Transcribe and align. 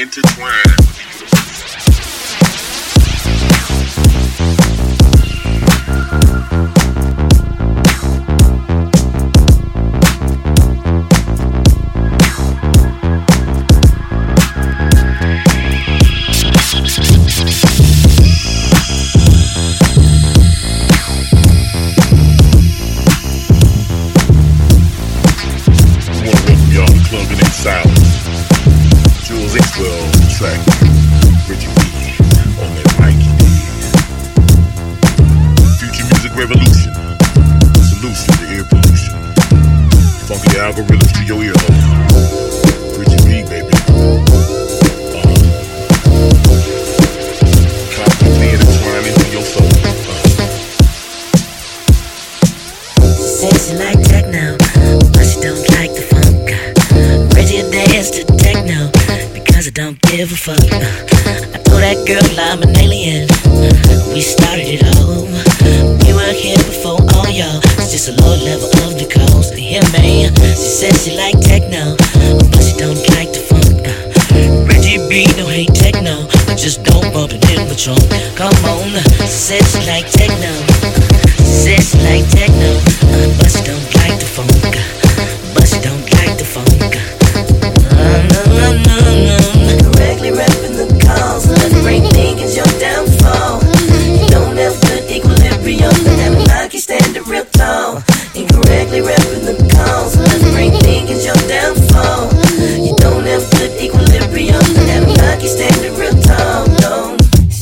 intertwined. 0.00 0.69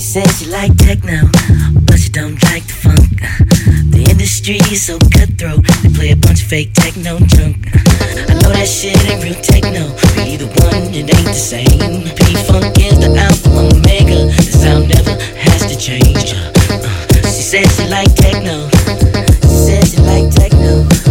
says 0.09 0.39
she 0.39 0.47
like 0.47 0.75
techno, 0.79 1.29
but 1.85 1.99
she 2.01 2.09
don't 2.09 2.43
like 2.45 2.65
the 2.65 2.73
funk. 2.73 3.21
The 3.93 4.07
industry 4.09 4.57
is 4.73 4.81
so 4.81 4.97
cutthroat, 5.13 5.61
they 5.83 5.91
play 5.93 6.11
a 6.13 6.17
bunch 6.17 6.41
of 6.41 6.49
fake 6.49 6.73
techno 6.73 7.19
junk. 7.29 7.69
I 7.77 8.33
know 8.41 8.49
that 8.57 8.65
shit 8.67 8.97
ain't 9.05 9.23
real 9.23 9.37
techno, 9.37 9.93
but 10.17 10.25
either 10.25 10.49
one, 10.65 10.89
it 10.97 11.13
ain't 11.13 11.29
the 11.29 11.35
same. 11.35 12.09
P 12.17 12.25
Funk 12.49 12.79
is 12.81 12.97
the 13.05 13.13
alpha 13.21 13.51
omega, 13.53 14.33
the 14.33 14.49
sound 14.49 14.89
never 14.89 15.13
has 15.45 15.69
to 15.69 15.77
change. 15.77 16.33
Uh, 16.33 17.29
she 17.29 17.45
says 17.45 17.69
she 17.77 17.87
like 17.89 18.09
techno, 18.15 18.65
she 19.45 19.57
says 19.61 19.93
she 19.93 20.01
like 20.01 20.33
techno. 20.33 21.08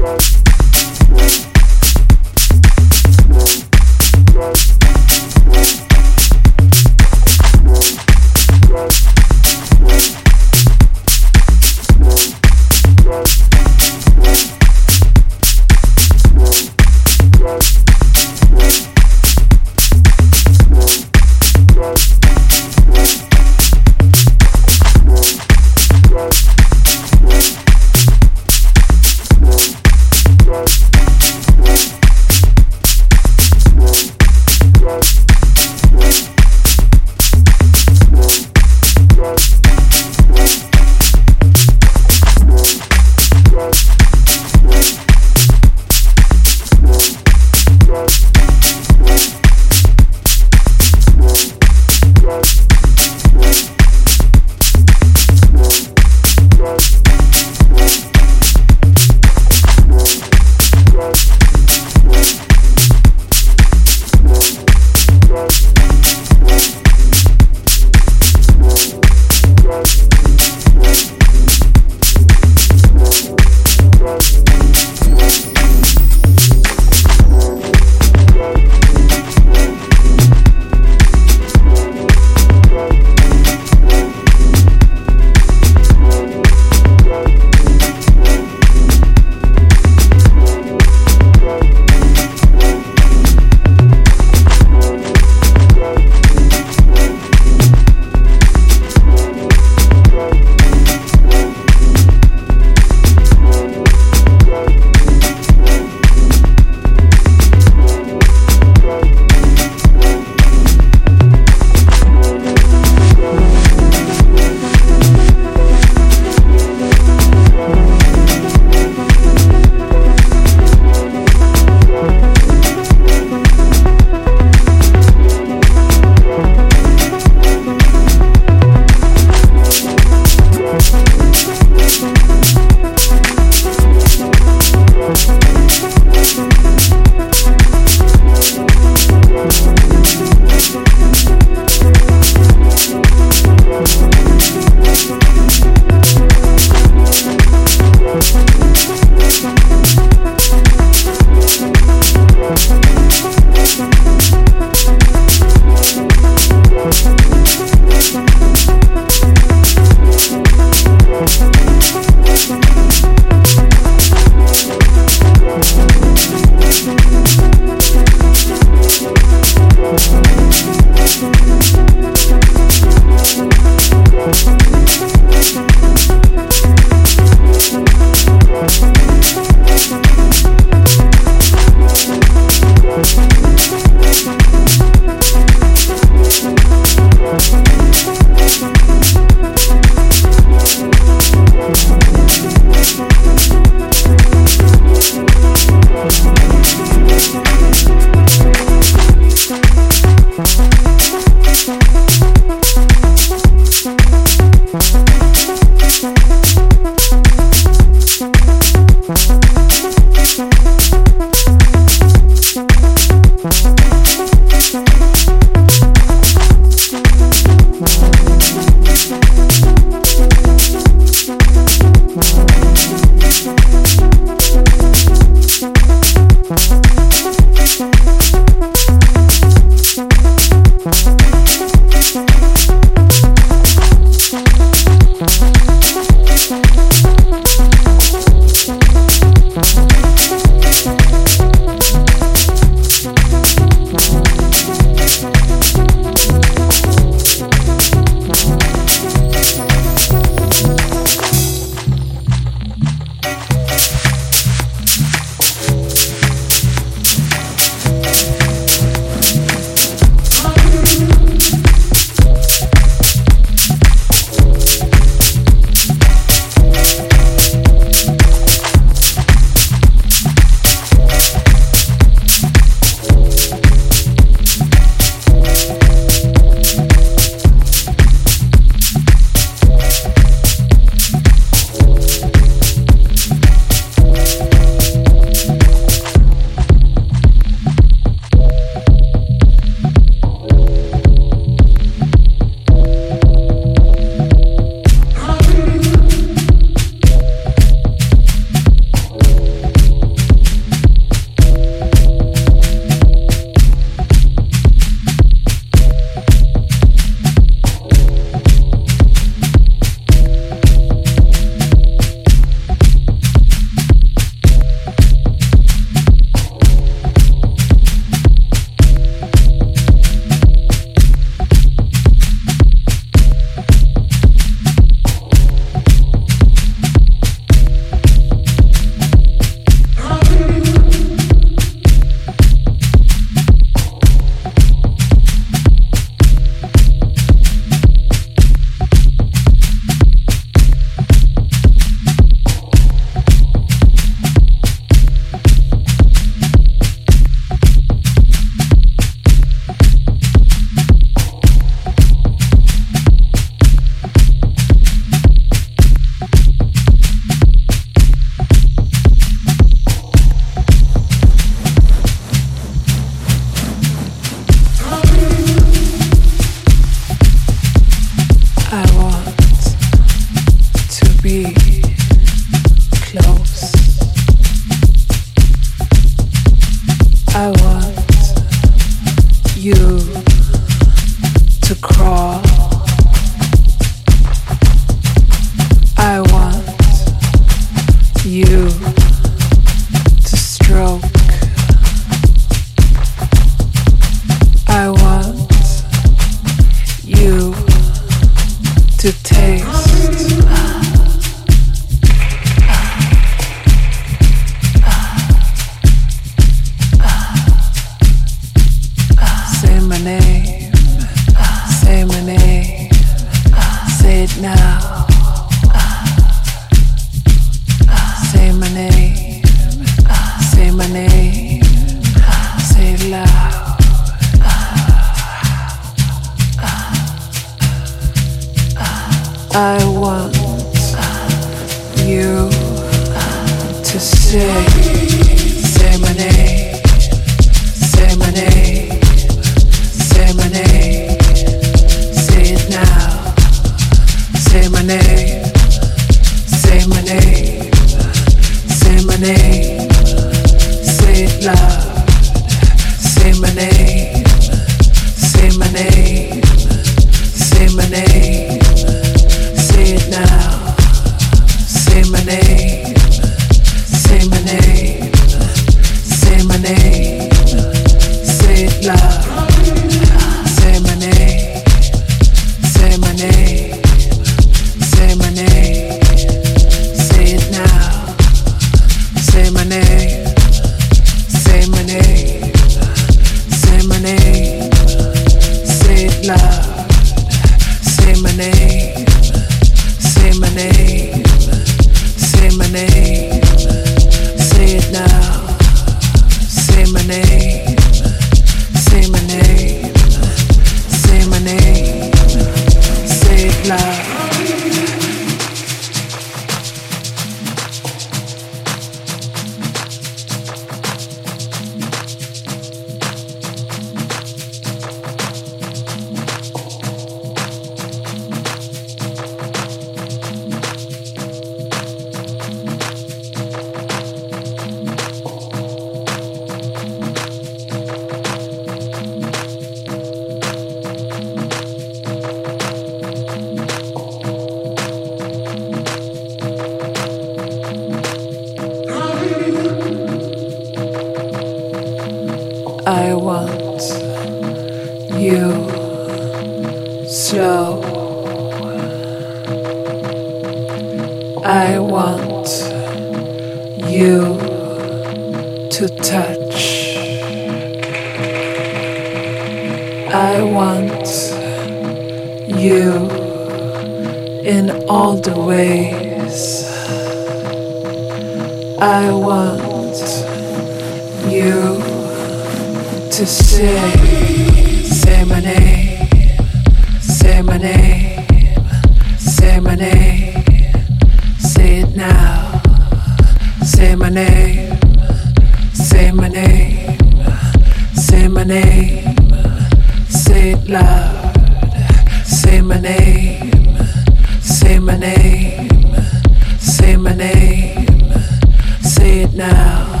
Now, 599.33 600.00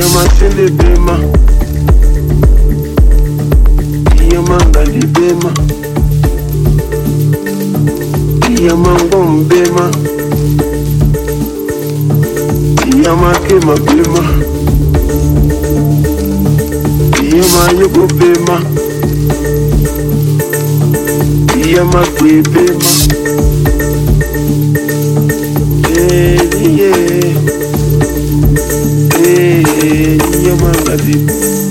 Iya 0.00 0.08
man 0.16 0.28
tele 0.40 0.66
bema. 0.80 1.16
Iya 4.24 4.40
man 4.48 4.64
dali 4.72 5.04
bema. 5.12 5.52
Iya 8.48 8.72
man 8.80 8.96
gom 9.12 9.44
bema. 9.44 9.86
Iya 12.96 13.12
man 13.12 13.36
kema 13.44 13.74
bema 13.84 14.24
Iya 17.20 17.44
man 17.52 17.70
yugo 17.76 18.04
bema. 18.16 18.56
Iya 21.60 21.84
man 21.84 22.06
kwe 22.16 22.40
bema. 22.48 22.88
Eh, 25.92 26.40
yeah, 26.56 26.96
yeah. 26.96 27.09
manda 30.70 30.96
de 30.96 31.69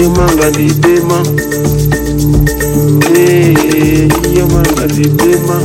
yomanga 0.00 0.50
libema. 0.50 1.22
Eh, 3.16 4.08
yomanga 4.36 4.86
libema. 4.86 5.60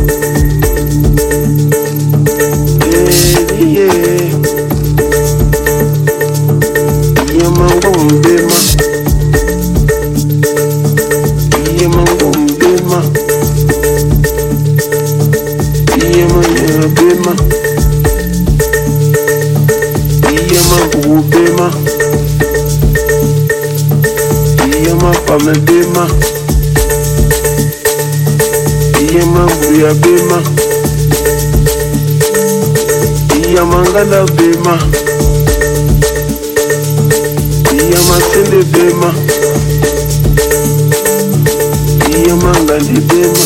ọmọdéma 25.36 26.04
iye 29.04 29.22
máa 29.34 29.46
ń 29.46 29.52
gbìyà 29.62 29.92
bímá 30.02 30.38
iye 33.38 33.62
máa 33.72 33.84
ń 33.84 33.88
gádà 33.94 34.20
bímá 34.38 34.74
iye 37.78 37.98
máa 38.08 38.20
sílẹ̀ 38.30 38.64
bímá 38.74 39.10
iye 42.16 42.34
máa 42.44 42.56
ń 42.60 42.62
gàdí 42.70 42.98
bímá 43.10 43.44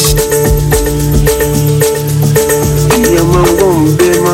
iye 2.98 3.22
máa 3.32 3.46
ń 3.46 3.50
gbọ̀n 3.58 3.78
bímá 3.98 4.34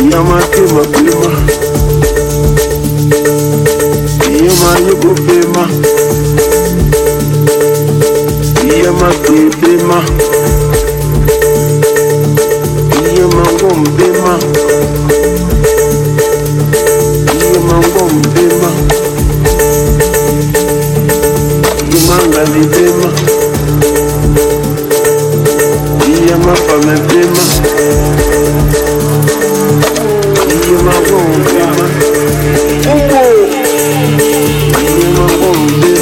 iye 0.00 0.18
máa 0.28 0.42
kéma 0.52 0.82
bímá 0.92 1.30
ma, 4.68 4.76
you 4.86 4.94
go 5.02 5.10
pay 5.26 5.42
ma. 5.54 5.64
Iye 8.68 8.88
a 8.88 8.92
pay 9.24 9.44
pay 9.60 9.76
ma. 9.88 9.98
a 13.00 13.26
ma 13.34 13.44
won 13.60 13.80
pay 13.96 14.12
ma. 14.24 14.34
Iye 17.34 17.58
ma 17.68 17.76
won 17.94 18.14
pay 18.34 18.48
ma. 18.60 18.70
Iye 21.88 22.00
ma 22.08 22.16
ngali 22.28 22.62
pay 22.74 22.90
ma. 23.00 23.10
Iye 26.08 26.34
a 26.44 26.54
pa 26.66 26.74
me 26.86 26.94
pay 27.08 27.26
ma. 27.34 27.44
Iye 30.56 30.76
ma 30.86 30.94
won 31.08 31.30
pay 31.48 31.66
ma. 31.78 31.86
Ooh. 32.92 34.37
Yama 35.48 35.97